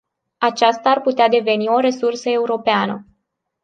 [0.39, 3.05] Aceasta ar putea deveni o resursă europeană.